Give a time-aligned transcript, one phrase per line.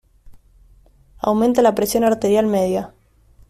[1.19, 2.91] Aumenta la presión arterial media.